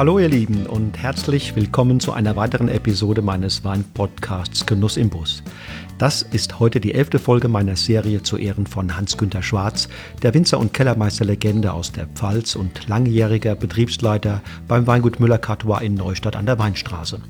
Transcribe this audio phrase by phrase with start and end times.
[0.00, 5.42] Hallo ihr Lieben und herzlich willkommen zu einer weiteren Episode meines Wein-Podcasts Genuss im Bus.
[5.98, 9.90] Das ist heute die elfte Folge meiner Serie zu Ehren von Hans-Günter Schwarz,
[10.22, 16.34] der Winzer- und Kellermeister-Legende aus der Pfalz und langjähriger Betriebsleiter beim Weingut Müller-Cartois in Neustadt
[16.34, 17.20] an der Weinstraße.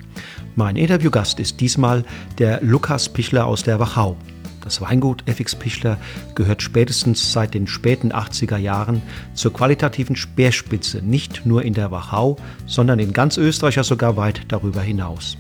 [0.55, 2.05] Mein Interviewgast ist diesmal
[2.39, 4.17] der Lukas Pichler aus der Wachau.
[4.63, 5.99] Das Weingut FX Pichler
[6.35, 9.01] gehört spätestens seit den späten 80er Jahren
[9.35, 12.37] zur qualitativen Speerspitze, nicht nur in der Wachau,
[12.67, 15.39] sondern in ganz Österreich, ja sogar weit darüber hinaus.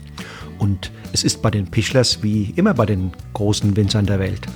[0.59, 4.47] Und es ist bei den Pichlers wie immer bei den großen Winzern der Welt.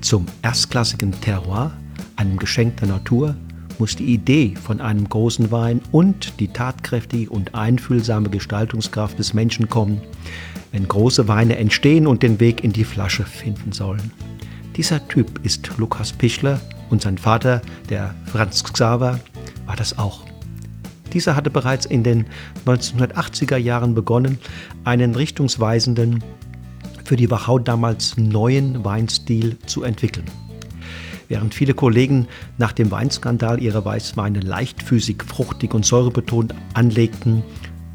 [0.00, 1.72] Zum erstklassigen Terroir,
[2.16, 3.36] einem Geschenk der Natur,
[3.78, 9.68] muss die Idee von einem großen Wein und die tatkräftige und einfühlsame Gestaltungskraft des Menschen
[9.68, 10.00] kommen,
[10.74, 14.10] wenn große Weine entstehen und den Weg in die Flasche finden sollen.
[14.74, 19.20] Dieser Typ ist Lukas Pichler und sein Vater, der Franz Xaver,
[19.66, 20.24] war das auch.
[21.12, 22.26] Dieser hatte bereits in den
[22.66, 24.38] 1980er Jahren begonnen,
[24.82, 26.24] einen richtungsweisenden,
[27.04, 30.26] für die Wachau damals neuen Weinstil zu entwickeln.
[31.28, 32.26] Während viele Kollegen
[32.58, 37.44] nach dem Weinskandal ihre Weißweine leichtfüßig, fruchtig und säurebetont anlegten,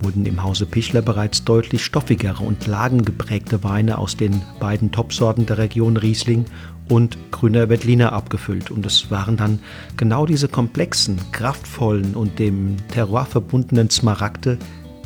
[0.01, 5.57] wurden im Hause Pichler bereits deutlich stoffigere und lagengeprägte Weine aus den beiden Topsorten der
[5.57, 6.45] Region Riesling
[6.89, 8.71] und Grüner Veltliner abgefüllt.
[8.71, 9.59] Und es waren dann
[9.97, 14.57] genau diese komplexen, kraftvollen und dem Terroir verbundenen Smaragde,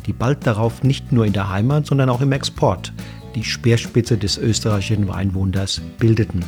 [0.06, 2.92] die bald darauf nicht nur in der Heimat, sondern auch im Export
[3.34, 6.44] die Speerspitze des österreichischen Weinwunders bildeten.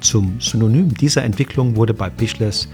[0.00, 2.68] Zum Synonym dieser Entwicklung wurde bei Pichlers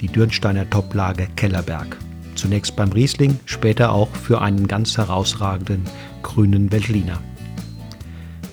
[0.00, 1.96] die Dürnsteiner Toplage Kellerberg.
[2.40, 5.84] Zunächst beim Riesling, später auch für einen ganz herausragenden
[6.22, 7.20] grünen Veltliner.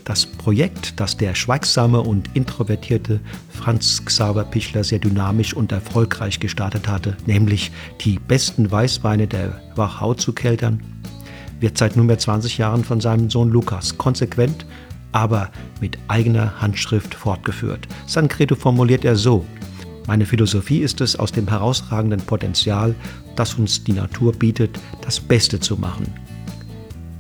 [0.03, 6.89] Das Projekt, das der schweigsame und introvertierte Franz Xaver Pichler sehr dynamisch und erfolgreich gestartet
[6.89, 10.83] hatte, nämlich die besten Weißweine der Wachau zu keltern,
[11.61, 14.65] wird seit nunmehr 20 Jahren von seinem Sohn Lukas konsequent,
[15.13, 17.87] aber mit eigener Handschrift fortgeführt.
[18.05, 19.45] Sein Credo formuliert er so:
[20.07, 22.95] meine Philosophie ist es, aus dem herausragenden Potenzial,
[23.35, 26.07] das uns die Natur bietet, das Beste zu machen.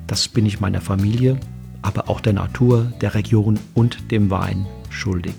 [0.07, 1.37] Das bin ich meiner Familie,
[1.81, 5.35] aber auch der Natur, der Region und dem Wein schuldig.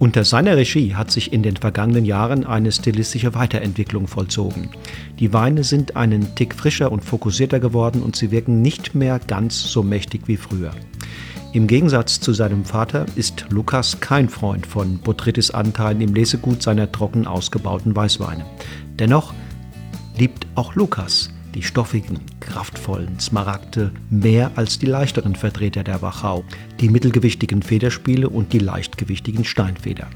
[0.00, 4.70] Unter seiner Regie hat sich in den vergangenen Jahren eine stilistische Weiterentwicklung vollzogen.
[5.18, 9.62] Die Weine sind einen Tick frischer und fokussierter geworden und sie wirken nicht mehr ganz
[9.62, 10.72] so mächtig wie früher.
[11.52, 17.26] Im Gegensatz zu seinem Vater ist Lukas kein Freund von Botrytis-Anteilen im Lesegut seiner trocken
[17.26, 18.44] ausgebauten Weißweine.
[19.00, 19.34] Dennoch
[20.16, 26.44] liebt auch Lukas die stoffigen, kraftvollen Smaragde mehr als die leichteren Vertreter der Wachau,
[26.78, 30.06] die mittelgewichtigen Federspiele und die leichtgewichtigen Steinfeder.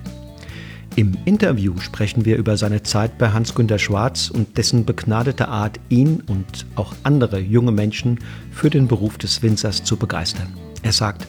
[0.94, 6.22] Im Interview sprechen wir über seine Zeit bei Hans-Günter Schwarz und dessen begnadete Art, ihn
[6.28, 8.20] und auch andere junge Menschen
[8.52, 10.52] für den Beruf des Winzers zu begeistern.
[10.84, 11.26] Er sagt,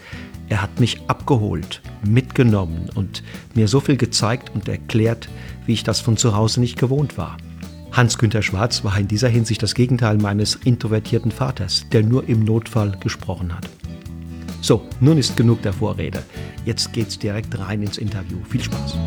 [0.50, 3.24] er hat mich abgeholt, mitgenommen und
[3.56, 5.28] mir so viel gezeigt und erklärt,
[5.66, 7.38] wie ich das von zu Hause nicht gewohnt war.
[7.92, 12.98] Hans-Günter Schwarz war in dieser Hinsicht das Gegenteil meines introvertierten Vaters, der nur im Notfall
[13.00, 13.70] gesprochen hat.
[14.62, 16.22] So, nun ist genug der Vorrede.
[16.66, 18.38] Jetzt geht's direkt rein ins Interview.
[18.50, 18.98] Viel Spaß.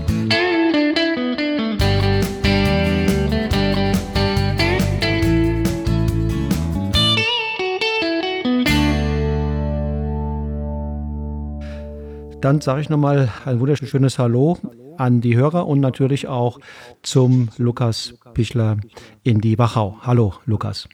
[12.41, 14.59] Dann sage ich nochmal ein wunderschönes Hallo
[14.97, 16.61] an die Hörer und natürlich auch
[17.03, 18.77] zum Lukas Pichler
[19.25, 19.97] in die Wachau.
[20.03, 20.89] Hallo, Lukas.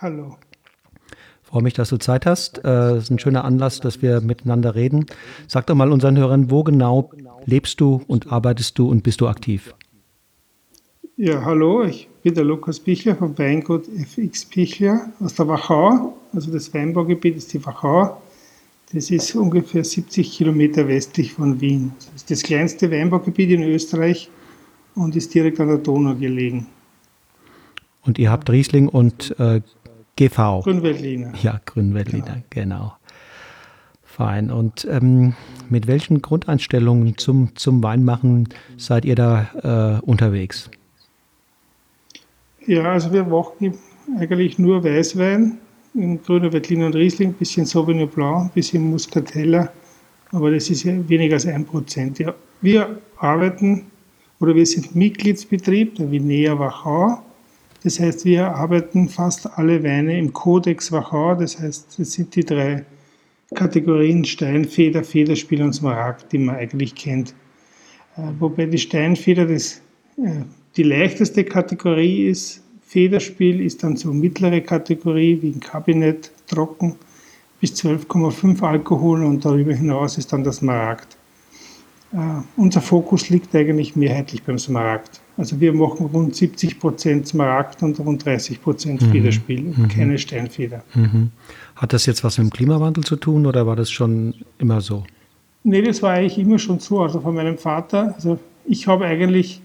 [0.00, 0.36] Hallo.
[1.42, 2.58] Freue mich, dass du Zeit hast.
[2.58, 5.06] Es äh, ist ein schöner Anlass, dass wir miteinander reden.
[5.48, 7.10] Sag doch mal unseren Hörern, wo genau
[7.44, 9.74] lebst du und arbeitest du und bist du aktiv?
[11.16, 16.16] Ja, hallo, ich bin der Lukas Pichler vom Weingut FX Pichler aus der Wachau.
[16.32, 18.20] Also das Weinbaugebiet ist die Wachau.
[18.94, 21.92] Das ist ungefähr 70 Kilometer westlich von Wien.
[21.98, 24.30] Das ist das kleinste Weinbaugebiet in Österreich
[24.94, 26.68] und ist direkt an der Donau gelegen.
[28.02, 29.62] Und ihr habt Riesling und äh,
[30.14, 30.60] GV.
[30.62, 31.32] Grünweltliner.
[31.42, 32.74] Ja, Grünweltliner, genau.
[32.78, 32.96] genau.
[34.04, 34.52] Fein.
[34.52, 35.34] Und ähm,
[35.68, 40.70] mit welchen Grundeinstellungen zum, zum Weinmachen seid ihr da äh, unterwegs?
[42.64, 43.74] Ja, also wir machen
[44.20, 45.63] eigentlich nur Weißwein in
[45.94, 49.72] grüner Veltliner und Riesling, ein bisschen Sauvignon Blanc, ein bisschen Muscatella,
[50.32, 52.18] aber das ist ja weniger als ein Prozent.
[52.18, 53.86] Ja, wir arbeiten
[54.40, 57.22] oder wir sind Mitgliedsbetrieb der Vinea Wachau.
[57.84, 61.36] Das heißt, wir arbeiten fast alle Weine im Codex Wachau.
[61.36, 62.84] Das heißt, das sind die drei
[63.54, 67.34] Kategorien Steinfeder, Federspiel und Smaragd, die man eigentlich kennt.
[68.16, 69.80] Äh, wobei die Steinfeder das,
[70.16, 70.42] äh,
[70.76, 76.96] die leichteste Kategorie ist, Federspiel ist dann so mittlere Kategorie wie ein Kabinett, trocken
[77.60, 81.16] bis 12,5 Alkohol und darüber hinaus ist dann das Smaragd.
[82.12, 85.20] Uh, unser Fokus liegt eigentlich mehrheitlich beim Smaragd.
[85.36, 89.10] Also wir machen rund 70 Prozent Smaragd und rund 30 Prozent mhm.
[89.10, 89.88] Federspiel, mhm.
[89.88, 90.84] keine Steinfeder.
[90.94, 91.30] Mhm.
[91.74, 95.02] Hat das jetzt was mit dem Klimawandel zu tun oder war das schon immer so?
[95.64, 97.00] Nee, das war eigentlich immer schon so.
[97.00, 99.60] Also von meinem Vater, also ich habe eigentlich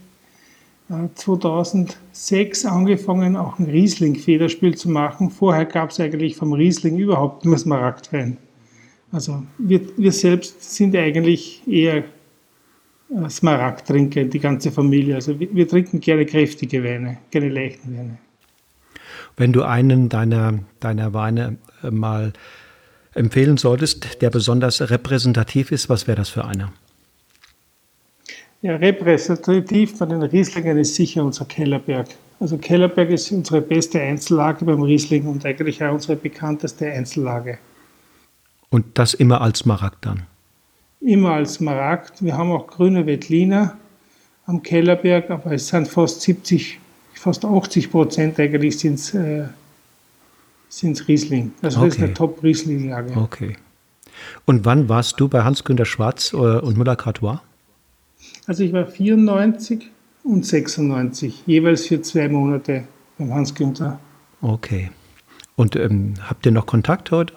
[0.90, 5.30] 2006 äh, angefangen, auch ein Riesling-Federspiel zu machen.
[5.30, 8.38] Vorher gab es eigentlich vom Riesling überhaupt nur Smaragdwein.
[9.12, 12.04] Also wir, wir selbst sind eigentlich eher
[13.10, 15.16] äh, Smaragdtrinker, die ganze Familie.
[15.16, 18.18] Also wir, wir trinken gerne kräftige Weine, keine leichten Weine.
[19.38, 22.34] Wenn du einen deiner, deiner Weine äh, mal
[23.14, 26.72] empfehlen solltest, der besonders repräsentativ ist, was wäre das für einer?
[28.62, 32.08] Ja, repräsentativ bei den Rieslingen ist sicher unser Kellerberg.
[32.42, 37.58] Also Kellerberg ist unsere beste Einzellage beim Riesling und eigentlich auch unsere bekannteste Einzellage.
[38.70, 40.24] Und das immer als Smaragd dann?
[41.02, 42.22] Immer als Smaragd.
[42.22, 43.78] Wir haben auch grüne Veltliner
[44.46, 46.80] am Kellerberg, aber es sind fast 70,
[47.14, 49.46] fast 80 Prozent eigentlich sind es äh,
[51.08, 51.54] Riesling.
[51.62, 51.88] Also okay.
[51.88, 53.18] das ist eine Top-Riesling-Lage.
[53.18, 53.56] Okay.
[54.46, 57.40] Und wann warst du bei Hans-Günter Schwarz äh, und Müller-Cartois?
[58.50, 59.92] Also ich war 94
[60.24, 62.86] und 96, jeweils für zwei Monate
[63.20, 64.00] beim Hans Günther.
[64.42, 64.90] Okay.
[65.56, 67.36] Und ähm, habt ihr noch Kontakt heute?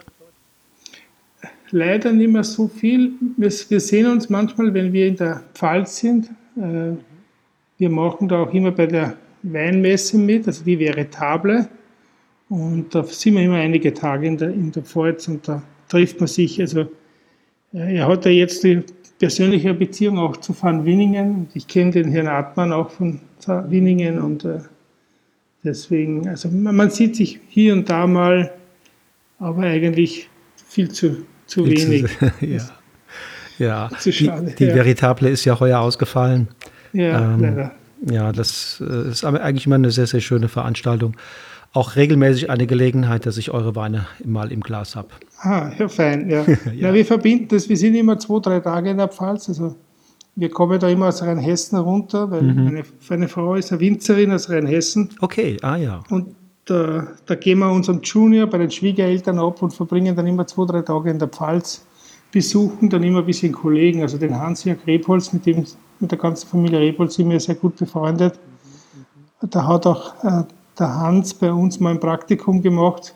[1.71, 3.13] Leider nicht mehr so viel.
[3.37, 6.31] Wir, wir, sehen uns manchmal, wenn wir in der Pfalz sind.
[6.57, 6.97] Äh,
[7.77, 11.69] wir machen da auch immer bei der Weinmesse mit, also die Veritable.
[12.49, 16.21] Und da sind wir immer einige Tage in der, in der Pfalz und da trifft
[16.21, 16.59] man sich.
[16.59, 16.89] Also
[17.75, 18.83] äh, er hat ja jetzt die
[19.23, 21.47] persönliche Beziehung auch zu Van Winningen.
[21.55, 23.21] Ich kenne den Herrn Artmann auch von
[23.69, 24.59] Winningen und äh,
[25.63, 28.51] deswegen, also man sieht sich hier und da mal,
[29.39, 30.29] aber eigentlich
[30.67, 32.07] viel zu, zu wenig.
[32.41, 32.63] ja.
[33.61, 33.91] ja.
[33.97, 34.47] Zu schade.
[34.47, 34.75] Die, die ja.
[34.75, 36.49] Veritable ist ja heuer ausgefallen.
[36.93, 37.73] Ja, ähm, leider.
[38.11, 41.15] Ja, das äh, ist eigentlich immer eine sehr, sehr schöne Veranstaltung
[41.73, 45.09] auch regelmäßig eine Gelegenheit, dass ich eure Weine mal im Glas habe.
[45.43, 46.45] Ah, ja, fein, ja.
[46.47, 46.73] ja.
[46.73, 46.95] ja.
[46.95, 49.75] wir verbinden das, wir sind immer zwei, drei Tage in der Pfalz, also
[50.37, 52.65] wir kommen da immer aus Rheinhessen runter, weil mhm.
[52.65, 55.11] meine, meine Frau ist eine Winzerin aus Rheinhessen.
[55.21, 56.03] Okay, ah ja.
[56.11, 60.47] Und da, da gehen wir unseren Junior bei den Schwiegereltern ab und verbringen dann immer
[60.47, 61.85] zwei, drei Tage in der Pfalz,
[62.31, 65.67] besuchen dann immer ein bisschen Kollegen, also den Hans-Jörg Rebholz, mit dem,
[65.99, 68.39] mit der ganzen Familie Rebholz sind wir sehr gut befreundet.
[69.43, 70.45] Da hat auch äh,
[70.79, 73.13] der Hans bei uns mal ein Praktikum gemacht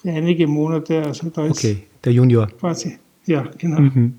[0.00, 1.04] für einige Monate.
[1.04, 2.48] Also da ist okay, der Junior.
[2.58, 3.80] Quasi, ja, genau.
[3.80, 4.14] Mhm.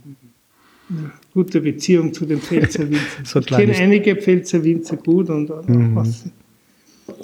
[0.90, 3.26] Eine gute Beziehung zu den Pfälzer Winzern.
[3.26, 5.96] so ich kenne einige Pfälzer Winzer gut und, und mhm.
[5.96, 6.26] was.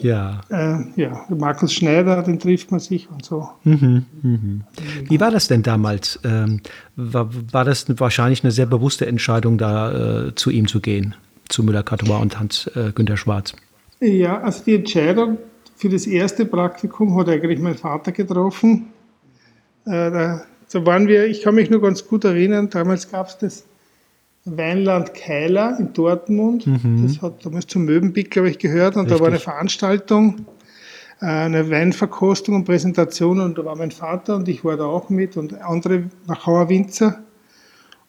[0.01, 0.41] Ja.
[0.49, 3.49] Äh, ja, Markus Schneider, den trifft man sich und so.
[3.63, 4.63] Mhm, mhm.
[5.07, 6.19] Wie war das denn damals?
[6.23, 6.61] Ähm,
[6.95, 11.15] war, war das wahrscheinlich eine sehr bewusste Entscheidung, da äh, zu ihm zu gehen,
[11.49, 13.53] zu Müller-Katowa und Hans-Günter äh, Schwarz?
[13.99, 15.37] Ja, also die Entscheidung
[15.85, 18.87] für das erste Praktikum hat eigentlich mein Vater getroffen.
[19.85, 23.37] Äh, da, da waren wir, ich kann mich nur ganz gut erinnern, damals gab es
[23.37, 23.65] das
[24.45, 26.65] Weinland Keiler in Dortmund.
[26.65, 27.03] Mhm.
[27.03, 28.95] Das hat damals zum Möbenpick, glaube ich, gehört.
[28.95, 29.17] Und Richtig.
[29.17, 30.47] da war eine Veranstaltung,
[31.21, 33.39] äh, eine Weinverkostung und Präsentation.
[33.39, 37.19] Und da war mein Vater und ich war da auch mit und andere Wachauer Winzer.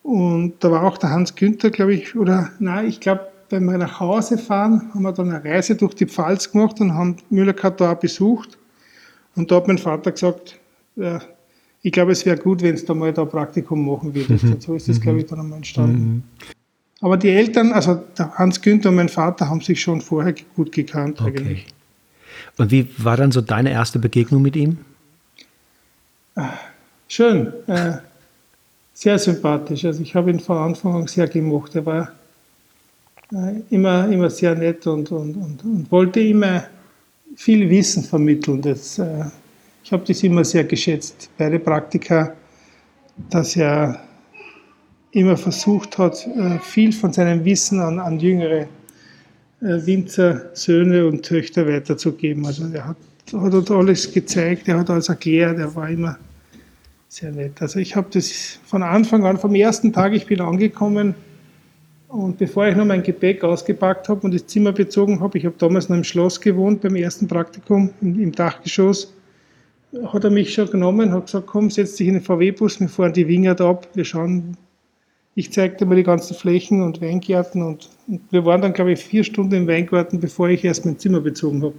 [0.03, 3.79] Und da war auch der Hans Günther, glaube ich, oder nein, ich glaube, wenn wir
[3.79, 7.97] nach Hause fahren, haben wir dann eine Reise durch die Pfalz gemacht und haben Müller-Katar
[7.97, 8.59] besucht.
[9.35, 10.59] Und da hat mein Vater gesagt,
[10.97, 11.21] ja,
[11.83, 14.45] ich glaube, es wäre gut, wenn es da mal da Praktikum machen würdest.
[14.45, 14.53] Mhm.
[14.55, 16.03] Und so ist das, glaube ich, dann einmal entstanden.
[16.03, 16.23] Mhm.
[17.01, 21.21] Aber die Eltern, also Hans Günther und mein Vater, haben sich schon vorher gut gekannt
[21.21, 21.29] okay.
[21.29, 21.67] eigentlich.
[22.57, 24.79] Und wie war dann so deine erste Begegnung mit ihm?
[26.35, 26.55] Ah,
[27.07, 27.99] schön, äh,
[28.95, 29.85] sehr sympathisch.
[29.85, 31.75] Also ich habe ihn von Anfang an sehr gemocht.
[31.75, 32.26] Er war äh,
[33.71, 36.65] immer, immer sehr nett und, und, und, und wollte immer
[37.35, 38.63] viel Wissen vermitteln.
[38.63, 39.25] Das, äh,
[39.83, 41.29] ich habe das immer sehr geschätzt.
[41.37, 42.35] Beide Praktika,
[43.31, 44.01] dass er
[45.13, 48.69] immer versucht hat, äh, viel von seinem Wissen an, an jüngere
[49.61, 52.45] Winzer, Söhne und Töchter weiterzugeben.
[52.45, 52.97] Also er hat,
[53.33, 56.19] hat uns alles gezeigt, er hat alles erklärt, er war immer
[57.09, 57.61] sehr nett.
[57.63, 61.15] Also ich habe das von Anfang an, vom ersten Tag, ich bin angekommen,
[62.09, 65.57] und bevor ich noch mein Gepäck ausgepackt habe und das Zimmer bezogen habe, ich habe
[65.59, 69.13] damals noch im Schloss gewohnt, beim ersten Praktikum im, Dachgeschoss,
[70.07, 73.13] hat er mich schon genommen, hat gesagt, komm, setz dich in den VW-Bus, wir fahren
[73.13, 74.57] die Wingert ab, wir schauen,
[75.35, 79.01] ich zeigte mir die ganzen Flächen und Weingärten und, und wir waren dann, glaube ich,
[79.01, 81.75] vier Stunden im Weingarten, bevor ich erst mein Zimmer bezogen habe.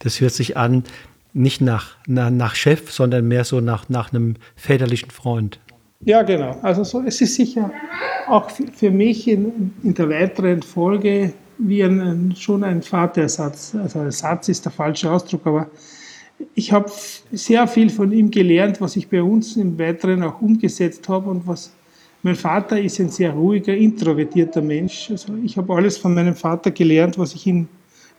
[0.00, 0.84] Das hört sich an,
[1.32, 5.60] nicht nach, nach, nach Chef, sondern mehr so nach, nach einem väterlichen Freund.
[6.04, 6.56] Ja, genau.
[6.62, 7.70] Also so, es ist sicher
[8.28, 13.74] auch für mich in, in der weiteren Folge wie ein, schon ein Vatersatz.
[13.74, 15.70] Also Ersatz ist der falsche Ausdruck, aber
[16.54, 16.90] ich habe
[17.32, 21.46] sehr viel von ihm gelernt, was ich bei uns im Weiteren auch umgesetzt habe und
[21.46, 21.72] was
[22.22, 25.10] mein Vater ist ein sehr ruhiger, introvertierter Mensch.
[25.10, 27.68] Also ich habe alles von meinem Vater gelernt, was ich ihn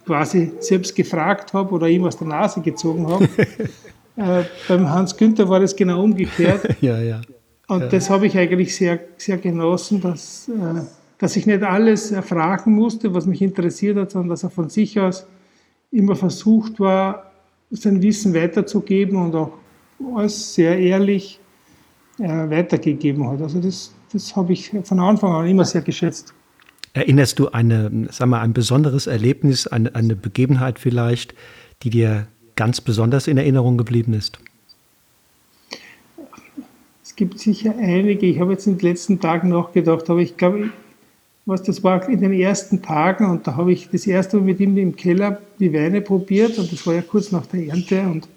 [0.06, 3.28] quasi selbst gefragt habe oder ihm aus der Nase gezogen habe.
[4.16, 6.76] äh, beim Hans Günther war das genau umgekehrt.
[6.82, 7.22] ja, ja.
[7.68, 7.88] Und ja.
[7.88, 10.82] das habe ich eigentlich sehr, sehr genossen, dass, äh,
[11.18, 15.00] dass ich nicht alles erfragen musste, was mich interessiert hat, sondern dass er von sich
[15.00, 15.26] aus
[15.92, 17.32] immer versucht war,
[17.72, 19.54] sein Wissen weiterzugeben und auch
[20.16, 21.40] alles sehr ehrlich
[22.20, 23.42] äh, weitergegeben hat.
[23.42, 26.34] Also das, das habe ich von Anfang an immer sehr geschätzt.
[26.94, 31.34] Erinnerst du eine, sag mal, ein besonderes Erlebnis, eine, eine Begebenheit vielleicht,
[31.84, 34.40] die dir ganz besonders in Erinnerung geblieben ist?
[37.16, 38.26] Es gibt sicher einige.
[38.26, 40.72] Ich habe jetzt in den letzten Tagen nachgedacht, aber ich glaube,
[41.46, 44.60] was das war in den ersten Tagen und da habe ich das erste Mal mit
[44.60, 48.28] ihm im Keller die Weine probiert und das war ja kurz nach der Ernte und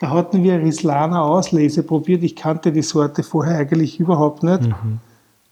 [0.00, 2.24] da hatten wir Rislana Auslese probiert.
[2.24, 4.62] Ich kannte die Sorte vorher eigentlich überhaupt nicht.
[4.62, 4.98] Mhm.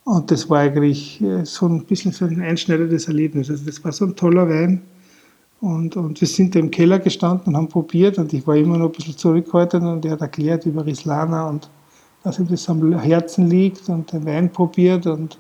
[0.03, 3.51] Und das war eigentlich äh, so ein bisschen so ein einschneidendes Erlebnis.
[3.51, 4.83] Also das war so ein toller Wein.
[5.61, 8.79] Und, und wir sind da im Keller gestanden und haben probiert und ich war immer
[8.79, 11.71] noch ein bisschen zurückhaltend und er hat erklärt über Rislana und
[12.29, 15.39] dass ihm das am Herzen liegt und den Wein probiert und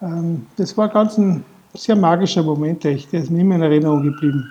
[0.00, 3.12] ähm, das war ganz ein sehr magischer Moment, echt.
[3.12, 4.48] Der ist mir immer in Erinnerung geblieben.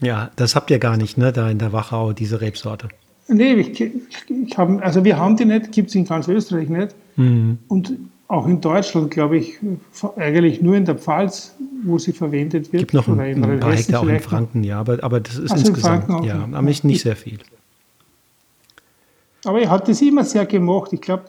[0.00, 2.88] Ja, das habt ihr gar nicht, ne, da in der Wachau, diese Rebsorte.
[3.26, 6.94] Nee, ich, ich hab, also wir haben die nicht, gibt es in ganz Österreich nicht.
[7.16, 7.58] Mhm.
[7.66, 7.92] Und
[8.28, 9.58] auch in Deutschland, glaube ich,
[10.16, 12.82] eigentlich nur in der Pfalz, wo sie verwendet wird.
[12.82, 15.66] Gibt noch ein, ein paar Hektar auch in Franken, ja, aber, aber das ist also
[15.66, 17.38] insgesamt, in ja, aber nicht, nicht sehr viel.
[19.44, 20.92] Aber er hat das immer sehr gemocht.
[20.92, 21.24] Ich glaube,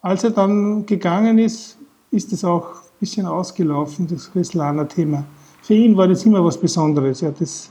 [0.00, 1.78] als er dann gegangen ist,
[2.10, 5.24] ist es auch ein bisschen ausgelaufen, das Reslaner-Thema.
[5.62, 7.22] Für ihn war das immer was Besonderes.
[7.22, 7.70] Er hat es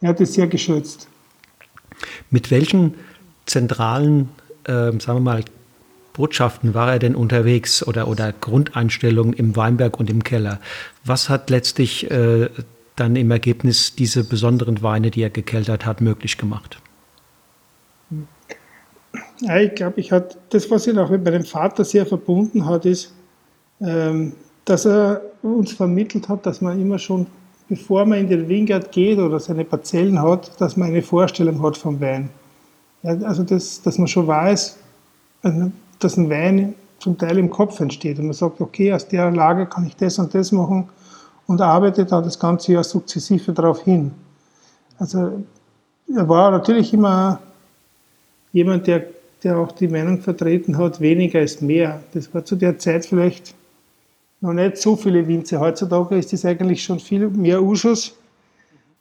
[0.00, 1.08] er hat sehr geschätzt.
[2.30, 2.94] Mit welchen
[3.46, 4.28] zentralen,
[4.64, 5.44] äh, sagen wir mal,
[6.12, 10.60] Botschaften war er denn unterwegs oder, oder Grundeinstellungen im Weinberg und im Keller?
[11.04, 12.48] Was hat letztlich äh,
[12.96, 16.78] dann im Ergebnis diese besonderen Weine, die er gekeltert hat, möglich gemacht?
[19.40, 23.12] Ich glaube, ich hat das, was ihn auch mit meinem Vater sehr verbunden hat, ist,
[23.80, 24.32] ähm,
[24.64, 27.26] dass er uns vermittelt hat, dass man immer schon,
[27.68, 31.76] bevor man in den Wingard geht oder seine Parzellen hat, dass man eine Vorstellung hat
[31.76, 32.30] vom Wein.
[33.02, 34.78] Ja, also, das, dass man schon weiß,
[35.42, 39.30] also, dass ein Wein zum Teil im Kopf entsteht und man sagt, okay, aus der
[39.30, 40.88] Lage kann ich das und das machen
[41.46, 44.12] und arbeitet dann das ganze Jahr sukzessive darauf hin.
[44.98, 45.44] Also
[46.14, 47.38] er war natürlich immer
[48.52, 49.04] jemand, der
[49.42, 52.02] der auch die Meinung vertreten hat, weniger ist mehr.
[52.14, 53.54] Das war zu der Zeit vielleicht
[54.40, 55.60] noch nicht so viele Winzer.
[55.60, 58.16] Heutzutage ist das eigentlich schon viel mehr Usus,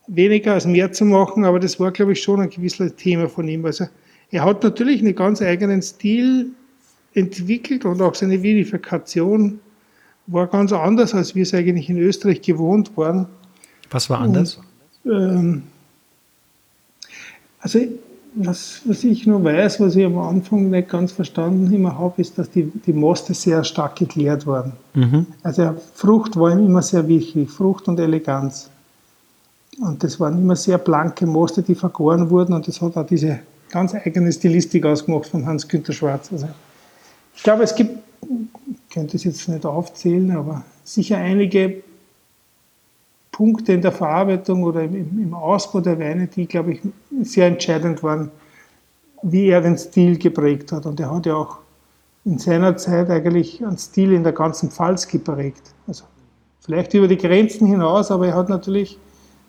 [0.07, 3.47] weniger als mehr zu machen, aber das war, glaube ich, schon ein gewisses Thema von
[3.47, 3.65] ihm.
[3.65, 3.87] Also
[4.31, 6.51] er hat natürlich einen ganz eigenen Stil
[7.13, 9.59] entwickelt und auch seine Vinifikation
[10.27, 13.27] war ganz anders, als wir es eigentlich in Österreich gewohnt waren.
[13.91, 14.59] Was war anders?
[15.03, 15.63] Und, ähm,
[17.59, 17.79] also
[18.35, 22.37] was, was ich nur weiß, was ich am Anfang nicht ganz verstanden immer habe, ist,
[22.37, 24.73] dass die, die Moste sehr stark geklärt waren.
[24.93, 25.25] Mhm.
[25.43, 28.69] Also Frucht war ihm immer sehr wichtig, Frucht und Eleganz.
[29.79, 33.39] Und das waren immer sehr blanke Moste, die vergoren wurden und das hat auch diese
[33.69, 36.29] ganz eigene Stilistik ausgemacht von Hans-Günter Schwarz.
[36.31, 36.47] Also
[37.35, 41.83] ich glaube, es gibt, ich könnte es jetzt nicht aufzählen, aber sicher einige
[43.35, 46.81] Punkte in der Verarbeitung oder im, im Ausbau der Weine, die, glaube ich,
[47.21, 48.31] sehr entscheidend waren,
[49.23, 50.85] wie er den Stil geprägt hat.
[50.85, 51.57] Und er hat ja auch
[52.23, 55.73] in seiner Zeit eigentlich einen Stil in der ganzen Pfalz geprägt.
[55.85, 56.05] Also
[56.61, 58.97] vielleicht über die Grenzen hinaus, aber er hat natürlich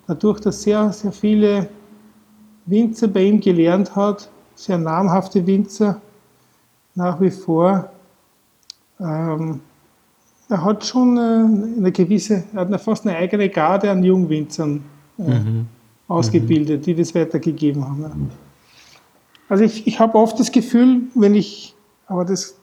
[0.09, 1.69] dadurch, dass sehr, sehr viele
[2.67, 6.01] Winzer bei ihm gelernt hat, sehr namhafte Winzer
[6.97, 7.89] nach wie vor,
[8.99, 9.61] ähm,
[10.49, 14.85] er hat schon äh, eine gewisse, er hat fast eine eigene Garde an Jungwinzern
[15.19, 15.67] äh, mhm.
[16.09, 16.85] ausgebildet, mhm.
[16.85, 18.31] die das weitergegeben haben.
[19.49, 21.75] Also ich, ich habe oft das Gefühl, wenn ich,
[22.07, 22.59] aber das,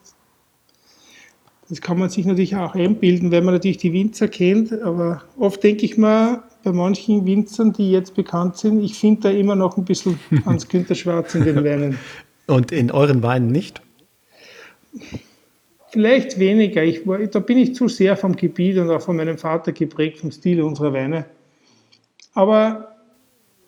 [1.69, 5.63] das kann man sich natürlich auch einbilden, wenn man natürlich die Winzer kennt, aber oft
[5.63, 9.77] denke ich mal, bei manchen Winzern, die jetzt bekannt sind, ich finde da immer noch
[9.77, 11.97] ein bisschen Hans-Günther Schwarz in den Weinen.
[12.47, 13.81] Und in euren Weinen nicht?
[15.93, 16.83] Vielleicht weniger.
[16.83, 20.31] Ich da bin ich zu sehr vom Gebiet und auch von meinem Vater geprägt, vom
[20.31, 21.27] Stil unserer Weine.
[22.33, 22.95] Aber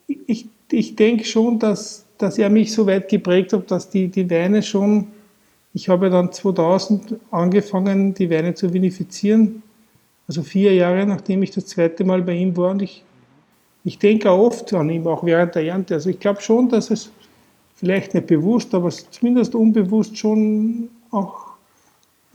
[0.07, 4.27] ich, ich denke schon, dass, dass er mich so weit geprägt hat, dass die, die
[4.27, 5.09] Weine schon,
[5.75, 9.61] ich habe dann 2000 angefangen, die Weine zu vinifizieren,
[10.27, 13.03] also vier Jahre nachdem ich das zweite Mal bei ihm war und ich,
[13.83, 15.93] ich denke oft an ihn, auch während der Ernte.
[15.93, 17.11] Also ich glaube schon, dass es
[17.75, 21.44] vielleicht nicht bewusst, aber zumindest unbewusst schon auch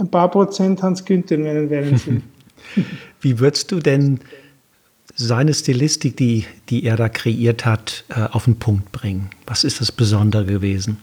[0.01, 2.23] ein paar Prozent Hans Günther in meinen Weinen sind.
[3.21, 4.21] Wie würdest du denn
[5.15, 9.31] seine Stilistik, die, die er da kreiert hat, äh, auf den Punkt bringen?
[9.47, 10.99] Was ist das Besondere gewesen?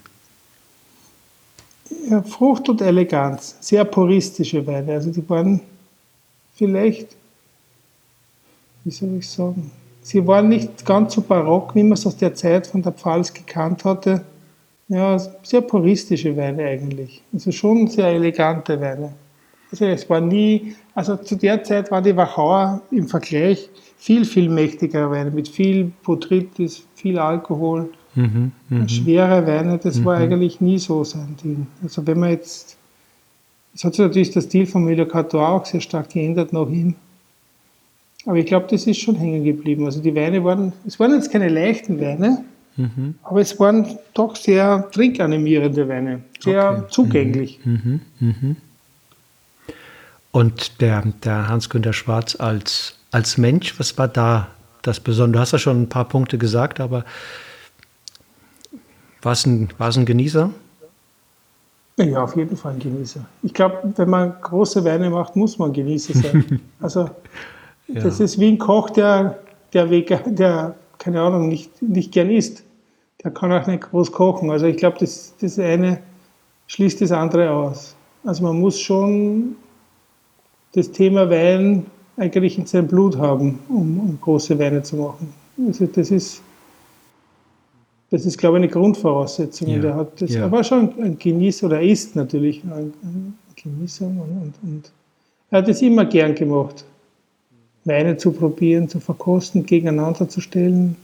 [2.10, 4.94] Ja, Frucht und Eleganz, sehr puristische Weine.
[4.94, 5.62] Also die waren
[6.56, 7.16] vielleicht,
[8.84, 12.34] wie soll ich sagen, sie waren nicht ganz so barock, wie man es aus der
[12.34, 14.24] Zeit von der Pfalz gekannt hatte.
[14.90, 17.22] Ja, sehr puristische Weine eigentlich.
[17.34, 19.14] Also schon sehr elegante Weine.
[19.70, 24.48] Also es war nie, also zu der Zeit war die Wachauer im Vergleich viel, viel
[24.48, 28.88] mächtiger Weine mit viel Botrytis, viel Alkohol, mhm, mh.
[28.88, 29.78] schwere Weine.
[29.78, 30.06] Das mhm.
[30.06, 31.68] war eigentlich nie so sein Ding.
[31.84, 32.78] Also wenn man jetzt,
[33.76, 36.96] es hat sich natürlich der Stil von Müller Cato auch sehr stark geändert nach ihm.
[38.26, 39.86] Aber ich glaube, das ist schon hängen geblieben.
[39.86, 42.44] Also die Weine waren, es waren jetzt keine leichten Weine,
[42.78, 43.16] mhm.
[43.24, 46.84] aber es waren doch sehr trinkanimierende Weine, sehr okay.
[46.90, 47.60] zugänglich.
[47.64, 48.02] Mhm.
[48.20, 48.56] mhm.
[50.32, 54.50] Und der, der Hans-Günter Schwarz als, als Mensch, was war da
[54.84, 55.34] das Besondere?
[55.34, 57.06] Du hast ja schon ein paar Punkte gesagt, aber
[59.24, 60.52] war es ein, war es ein Genießer?
[61.98, 63.26] Ja, auf jeden Fall ein Genießer.
[63.42, 66.62] Ich glaube, wenn man große Weine macht, muss man Genießer sein.
[66.80, 67.10] also
[67.88, 68.02] ja.
[68.02, 69.40] das ist wie ein Koch, der,
[69.74, 72.64] der, Vegan, der keine Ahnung, nicht, nicht gern isst.
[73.28, 74.52] Der kann auch nicht groß kochen.
[74.52, 76.00] Also ich glaube, das, das eine
[76.68, 77.94] schließt das andere aus.
[78.24, 79.58] Also man muss schon
[80.72, 81.86] das Thema Wein
[82.16, 85.34] eigentlich in seinem Blut haben, um, um große Weine zu machen.
[85.68, 86.42] Also das ist,
[88.12, 89.68] das ist, glaube ich, eine Grundvoraussetzung.
[89.68, 90.44] Ja, der hat das, ja.
[90.44, 94.92] Er war schon ein Genießer oder ist natürlich ein, ein Genießer und, und, und,
[95.52, 96.86] er hat es immer gern gemacht.
[97.84, 100.96] Weine zu probieren, zu verkosten, gegeneinander zu stellen.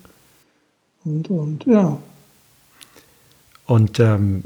[1.04, 1.98] Und, und ja.
[3.65, 4.43] Und ähm,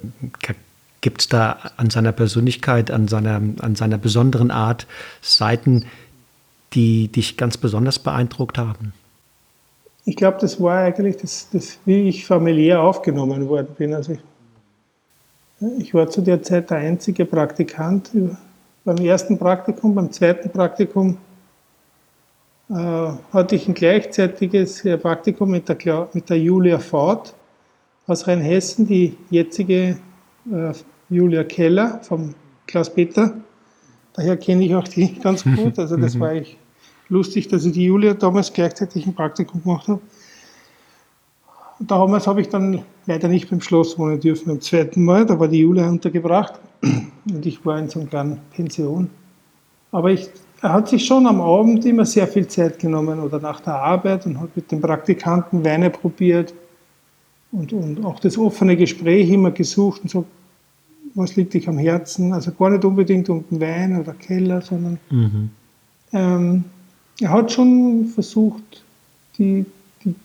[1.01, 4.87] Gibt es da an seiner Persönlichkeit, an seiner, an seiner besonderen Art
[5.21, 5.85] Seiten,
[6.73, 8.93] die dich ganz besonders beeindruckt haben?
[10.05, 13.93] Ich glaube, das war eigentlich das, das, wie ich familiär aufgenommen worden bin.
[13.93, 14.19] Also ich,
[15.79, 18.11] ich war zu der Zeit der einzige Praktikant.
[18.83, 21.17] Beim ersten Praktikum, beim zweiten Praktikum
[22.69, 27.33] äh, hatte ich ein gleichzeitiges Praktikum mit der, mit der Julia Ford
[28.07, 29.97] aus Rheinhessen, die jetzige
[30.51, 30.73] äh,
[31.09, 32.33] Julia Keller vom
[32.65, 33.33] Klaus Peter.
[34.13, 35.77] Daher kenne ich auch die ganz gut.
[35.77, 36.19] Also das mhm.
[36.21, 36.57] war ich
[37.09, 40.01] lustig, dass ich die Julia damals gleichzeitig ein Praktikum gemacht habe.
[41.79, 45.25] Und damals habe ich dann leider nicht beim Schloss wohnen dürfen beim zweiten Mal.
[45.25, 49.09] Da war die Julia untergebracht und ich war in so einer kleinen Pension.
[49.91, 50.27] Aber ich,
[50.61, 54.25] er hat sich schon am Abend immer sehr viel Zeit genommen oder nach der Arbeit
[54.25, 56.53] und hat mit den Praktikanten Weine probiert
[57.57, 60.25] und, und auch das offene Gespräch immer gesucht und so,
[61.15, 62.31] was liegt dich am Herzen?
[62.31, 65.49] Also gar nicht unbedingt um den Wein oder Keller, sondern mhm.
[66.13, 66.63] ähm,
[67.19, 68.83] er hat schon versucht,
[69.39, 69.65] die,
[70.03, 70.15] die,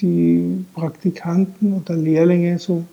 [0.00, 2.84] die Praktikanten oder Lehrlinge so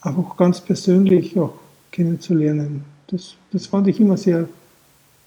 [0.00, 1.54] einfach ganz persönlich auch
[1.90, 2.84] kennenzulernen.
[3.08, 4.48] Das, das fand ich immer sehr,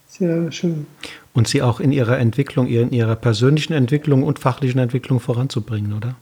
[0.08, 0.88] sehr schön.
[1.34, 6.15] Und sie auch in ihrer Entwicklung, in ihrer persönlichen Entwicklung und fachlichen Entwicklung voranzubringen, oder?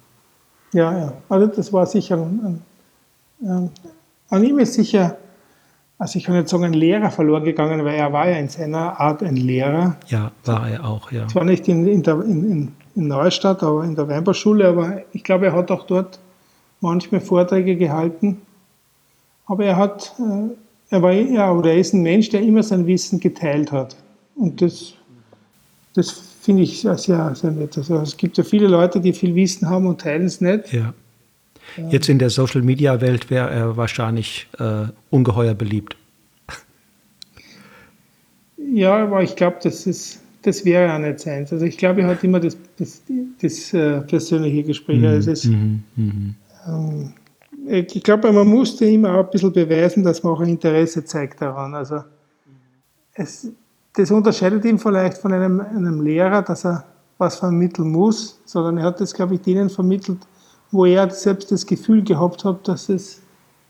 [0.73, 1.13] Ja, ja.
[1.30, 2.62] Also das war sicher ein,
[3.41, 3.71] ein,
[4.30, 5.17] an ihm ist sicher,
[5.97, 8.99] also ich kann nicht sagen, ein Lehrer verloren gegangen, weil er war ja in seiner
[8.99, 9.95] Art ein Lehrer.
[10.08, 11.27] Ja, war er auch, ja.
[11.27, 15.47] Zwar nicht in, in, der, in, in Neustadt, aber in der Weinbauschule, aber ich glaube,
[15.47, 16.19] er hat auch dort
[16.82, 18.41] manchmal Vorträge gehalten.
[19.45, 22.86] Aber er hat, äh, er war ja, oder er ist ein Mensch, der immer sein
[22.86, 23.95] Wissen geteilt hat.
[24.36, 24.93] Und das,
[25.93, 26.98] das finde ich sehr,
[27.36, 27.78] sehr nett.
[27.78, 30.72] Also es gibt ja viele Leute, die viel Wissen haben und teilen es nicht.
[30.72, 30.94] Ja.
[31.90, 35.98] Jetzt in der Social Media Welt wäre er wahrscheinlich äh, ungeheuer beliebt.
[38.74, 39.86] Ja, aber ich glaube, das
[40.44, 41.46] das wäre ja nicht sein.
[41.52, 43.02] Also ich glaube, er hat immer das, das,
[43.42, 45.00] das äh, persönliche Gespräch.
[45.00, 46.36] Mhm, also es, mhm, mhm.
[46.66, 47.14] ähm,
[47.68, 51.42] ich glaube, man musste immer auch ein bisschen beweisen, dass man auch ein Interesse zeigt
[51.42, 51.76] daran.
[51.76, 52.02] Also
[53.16, 53.52] es,
[53.98, 56.84] das unterscheidet ihn vielleicht von einem, einem Lehrer, dass er
[57.18, 60.20] was vermitteln muss, sondern er hat das, glaube ich, denen vermittelt,
[60.72, 63.22] wo er selbst das Gefühl gehabt hat, dass es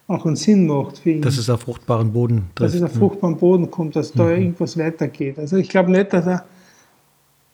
[0.07, 1.21] auch einen Sinn macht für ihn.
[1.21, 2.73] Dass es auf fruchtbaren Boden trifft.
[2.73, 4.19] Dass es auf fruchtbaren Boden kommt, dass mhm.
[4.19, 5.39] da irgendwas weitergeht.
[5.39, 6.45] Also ich glaube nicht, dass er,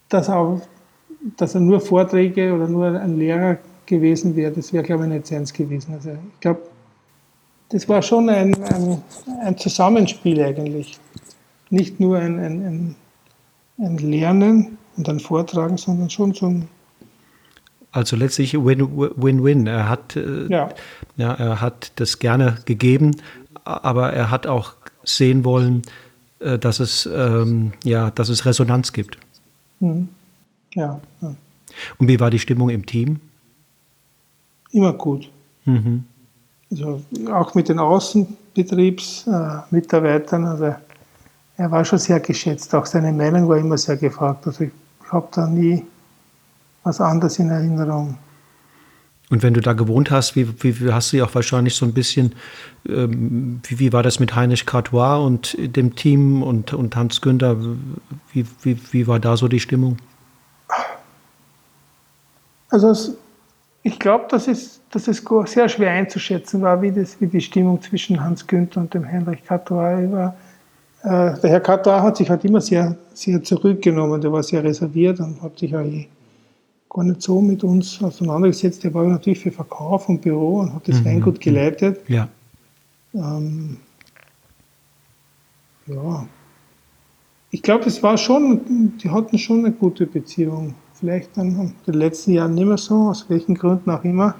[0.09, 0.61] dass er
[1.37, 5.27] dass er nur Vorträge oder nur ein Lehrer gewesen wäre, das wäre, glaube ich, nicht
[5.27, 5.93] seins gewesen.
[5.93, 6.61] Also ich glaube,
[7.69, 9.01] das war schon ein, ein,
[9.41, 10.99] ein, Zusammenspiel eigentlich.
[11.73, 12.95] Nicht nur ein, ein,
[13.79, 16.69] ein Lernen und ein Vortragen, sondern schon ein
[17.91, 19.67] also letztlich Win-Win.
[19.67, 20.69] Er hat, äh, ja.
[21.15, 21.33] ja.
[21.33, 23.15] er hat das gerne gegeben,
[23.65, 25.83] aber er hat auch sehen wollen,
[26.39, 29.17] äh, dass es, ähm, ja, dass es Resonanz gibt.
[29.79, 30.09] Mhm.
[30.75, 31.35] Ja, ja,
[31.97, 33.19] Und wie war die Stimmung im Team?
[34.71, 35.27] Immer gut.
[35.65, 36.03] Mhm.
[36.71, 40.43] Also auch mit den Außenbetriebsmitarbeitern.
[40.43, 40.75] Äh, also
[41.63, 42.75] er war schon sehr geschätzt.
[42.75, 44.45] Auch seine Meinung war immer sehr gefragt.
[44.45, 44.71] Also ich
[45.09, 45.85] habe da nie
[46.83, 48.17] was anderes in Erinnerung.
[49.29, 51.85] Und wenn du da gewohnt hast, wie, wie, wie hast du ja auch wahrscheinlich so
[51.85, 52.35] ein bisschen,
[52.85, 57.55] ähm, wie, wie war das mit Heinrich Cartois und dem Team und, und Hans Günther?
[58.33, 59.97] Wie, wie, wie war da so die Stimmung?
[62.69, 63.15] Also es,
[63.83, 67.81] ich glaube, dass es, dass es sehr schwer einzuschätzen war, wie, das, wie die Stimmung
[67.81, 70.35] zwischen Hans Günther und dem Heinrich Cartois war.
[71.03, 75.19] Äh, der Herr Cartois hat sich halt immer sehr, sehr zurückgenommen, der war sehr reserviert
[75.19, 75.83] und hat sich auch
[76.89, 78.85] gar nicht so mit uns auseinandergesetzt.
[78.85, 81.05] Er war natürlich für Verkauf und Büro und hat das mhm.
[81.05, 81.99] Weingut geleitet.
[82.07, 82.29] Ja.
[83.13, 83.77] Ähm,
[85.87, 86.25] ja.
[87.51, 90.73] Ich glaube, es war schon, die hatten schon eine gute Beziehung.
[90.93, 94.35] Vielleicht dann in den letzten Jahren nicht mehr so, aus welchen Gründen auch immer.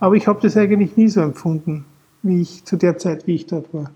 [0.00, 1.84] Aber ich habe das eigentlich nie so empfunden,
[2.22, 3.90] wie ich zu der Zeit, wie ich dort war.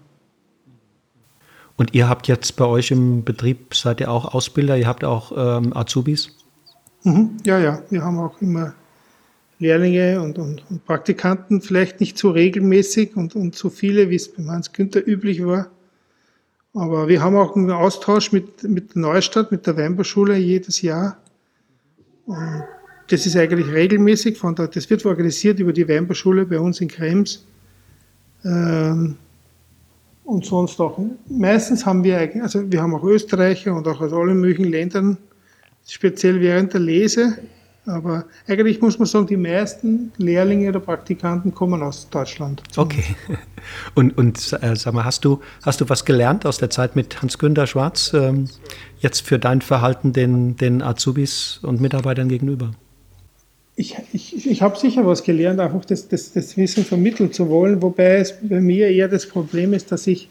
[1.79, 5.33] Und ihr habt jetzt bei euch im Betrieb, seid ihr auch Ausbilder, ihr habt auch
[5.35, 6.37] ähm, Azubis?
[7.05, 7.37] Mhm.
[7.47, 8.75] Ja, ja, wir haben auch immer
[9.61, 14.29] Lehrlinge und, und, und, Praktikanten, vielleicht nicht so regelmäßig und, und so viele, wie es
[14.29, 15.69] beim Hans Günther üblich war.
[16.75, 21.17] Aber wir haben auch einen Austausch mit, mit Neustadt, mit der Weinbauschule jedes Jahr.
[22.27, 22.65] Und
[23.07, 26.89] das ist eigentlich regelmäßig, von der, das wird organisiert über die Weinbauschule bei uns in
[26.89, 27.47] Krems.
[28.45, 29.17] Ähm,
[30.29, 30.99] und sonst auch,
[31.31, 35.17] meistens haben wir, also wir haben auch Österreicher und auch aus allen möglichen Ländern
[35.87, 37.39] speziell während der Lese.
[37.87, 42.63] Aber eigentlich muss man sagen, die meisten Lehrlinge oder Praktikanten kommen aus Deutschland.
[42.77, 43.17] Okay.
[43.95, 47.21] Und, und äh, sag mal, hast du, hast du was gelernt aus der Zeit mit
[47.21, 48.49] Hans-Günter Schwarz ähm,
[49.01, 52.71] jetzt für dein Verhalten den, den Azubis und Mitarbeitern gegenüber?
[53.79, 57.81] Ich, ich, ich habe sicher was gelernt, einfach das, das, das Wissen vermitteln zu wollen,
[57.81, 60.29] wobei es bei mir eher das Problem ist, dass ich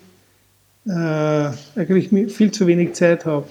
[0.86, 0.91] äh,
[1.75, 3.45] eigentlich viel zu wenig Zeit habe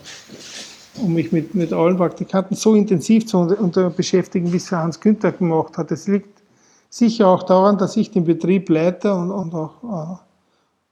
[0.99, 5.33] um mich mit, mit allen Praktikanten so intensiv zu unter, beschäftigen, wie es Hans Günther
[5.33, 5.91] gemacht hat.
[5.93, 6.43] Es liegt
[6.89, 10.17] sicher auch daran, dass ich den Betrieb leite und, und auch äh,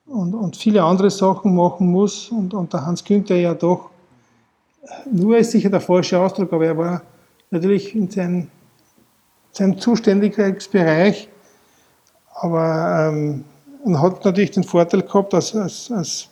[0.06, 3.90] und, und viele andere Sachen machen muss und, und der Hans Günther ja doch,
[5.10, 7.02] nur ist sicher der falsche Ausdruck, aber er war
[7.50, 8.48] natürlich in seinem,
[9.56, 11.28] seinem Zuständigkeitsbereich,
[12.34, 13.44] aber ähm,
[13.84, 16.28] und hat natürlich den Vorteil gehabt, als, als, als,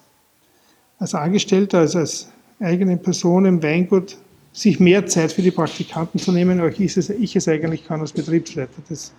[0.98, 2.28] als Angestellter, als, als
[2.60, 4.16] eigenen Person im Weingut
[4.52, 8.00] sich mehr Zeit für die Praktikanten zu nehmen, als ich es, ich es eigentlich kann
[8.00, 8.82] als Betriebsleiter.
[8.88, 9.12] Das,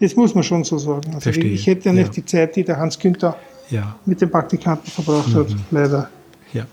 [0.00, 1.14] das muss man schon so sagen.
[1.14, 2.12] Also ich, ich hätte ja nicht ja.
[2.14, 3.36] die Zeit, die der Hans Günther
[3.70, 3.96] ja.
[4.06, 5.34] mit den Praktikanten verbracht mhm.
[5.34, 6.10] hat, leider.
[6.52, 6.66] Ja.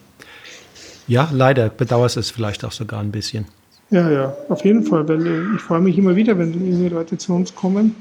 [1.07, 3.45] ja, leider bedauert es vielleicht auch sogar ein bisschen.
[3.91, 7.17] Ja, ja, auf jeden Fall, weil äh, ich freue mich immer wieder, wenn junge Leute
[7.17, 7.95] zu uns kommen,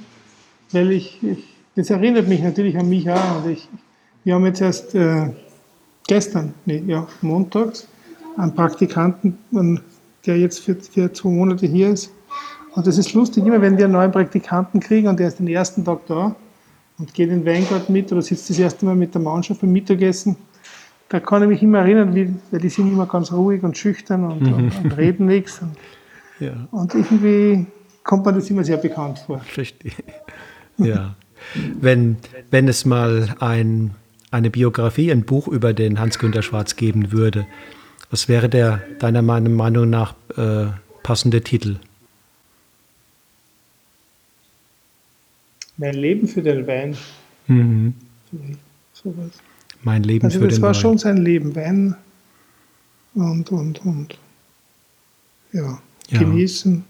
[0.72, 1.44] weil ich, ich
[1.78, 3.36] das erinnert mich natürlich an mich auch.
[3.44, 3.68] Und ich,
[4.24, 5.30] wir haben jetzt erst äh,
[6.08, 7.86] gestern, nee, ja, montags,
[8.36, 9.38] einen Praktikanten,
[10.26, 12.12] der jetzt für, für zwei Monate hier ist.
[12.74, 15.46] Und das ist lustig, immer wenn wir einen neuen Praktikanten kriegen und der ist den
[15.46, 16.34] ersten Tag da
[16.98, 19.72] und geht in den Weingarten mit oder sitzt das erste Mal mit der Mannschaft beim
[19.72, 20.36] Mittagessen,
[21.08, 24.24] da kann ich mich immer erinnern, wie, weil die sind immer ganz ruhig und schüchtern
[24.24, 24.54] und, mhm.
[24.54, 25.60] und, und reden nichts.
[25.60, 25.76] Und,
[26.40, 26.68] ja.
[26.70, 27.66] und irgendwie
[28.04, 29.40] kommt man das immer sehr bekannt vor.
[29.40, 29.92] Verstehe.
[30.80, 31.16] Ja.
[31.80, 32.18] wenn,
[32.52, 33.96] wenn es mal ein,
[34.30, 37.48] eine Biografie, ein Buch über den Hans-Günter Schwarz geben würde,
[38.10, 40.66] was wäre der deiner Meinung nach äh,
[41.02, 41.80] passende Titel?
[45.78, 46.96] Mein Leben für den Wein.
[47.48, 47.94] Mhm.
[49.82, 50.60] Mein Leben also für den Wein.
[50.60, 51.96] Das war schon sein Leben, Wein
[53.14, 54.18] und, und, und
[55.52, 56.18] ja, ja.
[56.18, 56.84] genießen.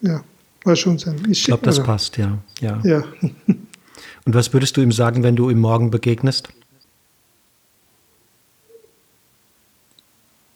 [0.00, 0.24] Ja,
[0.64, 1.16] war schon sein.
[1.28, 2.38] Ich glaube, das passt, ja.
[2.60, 2.80] ja.
[2.84, 3.04] ja.
[4.24, 6.48] und was würdest du ihm sagen, wenn du ihm morgen begegnest?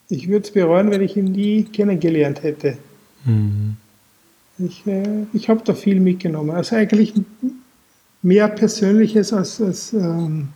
[0.09, 2.79] ich würde es bereuen, wenn ich ihn nie kennengelernt hätte.
[3.24, 3.76] Mhm.
[4.59, 6.50] Ich, äh, ich habe da viel mitgenommen.
[6.50, 7.12] Also eigentlich
[8.22, 10.48] mehr Persönliches als, als, ähm,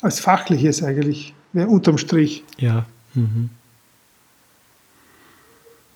[0.00, 2.44] als Fachliches eigentlich, unterm Strich.
[2.58, 2.86] Ja.
[3.14, 3.50] Mhm.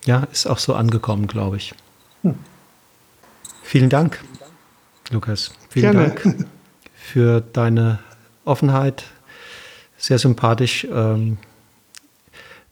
[0.05, 1.73] Ja, ist auch so angekommen, glaube ich.
[2.23, 2.35] Hm.
[3.63, 4.23] Vielen Dank,
[5.11, 5.51] Lukas.
[5.69, 6.09] Vielen Gerne.
[6.09, 6.47] Dank
[6.93, 7.99] für deine
[8.43, 9.05] Offenheit.
[9.97, 10.85] Sehr sympathisch.
[10.91, 11.37] Ähm,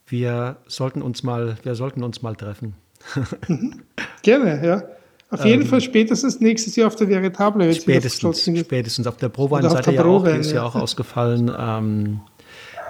[0.08, 2.76] wir sollten uns mal, wir sollten uns mal treffen.
[4.22, 4.84] Gerne, ja.
[5.32, 7.74] Auf jeden ähm, Fall spätestens nächstes Jahr auf der Veritable.
[7.74, 11.50] Spätestens, spätestens auf der Prowein-Seite ja auch, ist ja auch ausgefallen.
[11.58, 12.20] Ähm,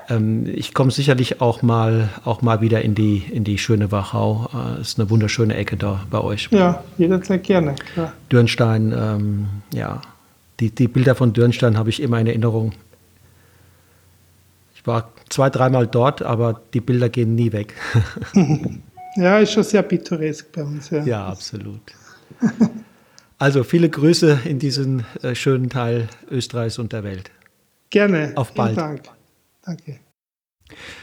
[0.10, 4.49] ähm, ich komme sicherlich auch mal, auch mal wieder in die, in die schöne Wachau.
[4.54, 6.49] Äh, ist eine wunderschöne Ecke da bei euch.
[6.51, 7.75] Ja, jederzeit gerne.
[7.93, 8.13] Klar.
[8.32, 10.01] Dürnstein, ähm, ja.
[10.60, 12.73] Die, die Bilder von Dürnstein habe ich immer in Erinnerung.
[14.75, 17.75] Ich war zwei, dreimal dort, aber die Bilder gehen nie weg.
[19.15, 20.89] ja, ist schon sehr pittoresk bei uns.
[20.89, 21.82] Ja, ja absolut.
[23.41, 27.32] Also viele Grüße in diesen äh, schönen Teil Österreichs und der Welt.
[27.89, 28.34] Gerne.
[28.36, 28.76] Auf bald.
[28.76, 29.04] Vielen Dank.
[29.65, 30.00] Danke.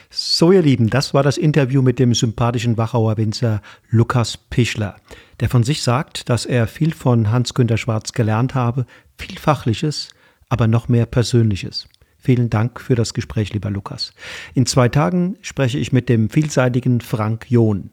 [0.09, 3.61] So, ihr Lieben, das war das Interview mit dem sympathischen Wachauer Winzer
[3.91, 4.95] Lukas Pischler,
[5.41, 8.87] der von sich sagt, dass er viel von Hans-Günter Schwarz gelernt habe,
[9.19, 10.11] viel Fachliches,
[10.49, 11.88] aber noch mehr Persönliches.
[12.19, 14.12] Vielen Dank für das Gespräch, lieber Lukas.
[14.55, 17.91] In zwei Tagen spreche ich mit dem vielseitigen Frank John.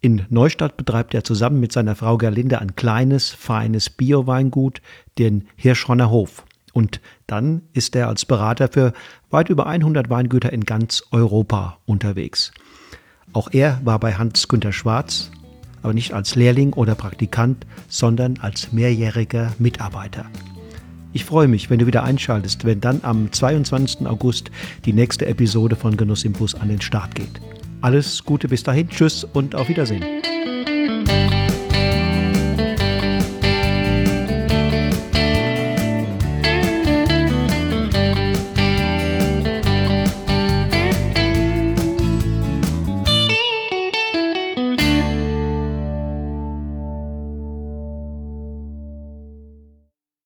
[0.00, 4.80] In Neustadt betreibt er zusammen mit seiner Frau Gerlinde ein kleines, feines Bioweingut,
[5.18, 6.44] den Hirschhorner Hof.
[6.72, 8.92] Und dann ist er als Berater für
[9.30, 12.52] weit über 100 Weingüter in ganz Europa unterwegs.
[13.32, 15.32] Auch er war bei Hans-Günter Schwarz,
[15.82, 20.26] aber nicht als Lehrling oder Praktikant, sondern als mehrjähriger Mitarbeiter.
[21.12, 24.06] Ich freue mich, wenn du wieder einschaltest, wenn dann am 22.
[24.06, 24.52] August
[24.84, 27.40] die nächste Episode von Genuss im Bus an den Start geht.
[27.80, 30.04] Alles Gute bis dahin, tschüss und auf Wiedersehen.